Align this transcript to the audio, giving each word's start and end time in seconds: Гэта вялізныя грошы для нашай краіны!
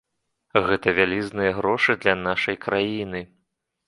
Гэта 0.69 0.93
вялізныя 0.99 1.51
грошы 1.57 1.95
для 2.05 2.15
нашай 2.21 2.57
краіны! 2.65 3.21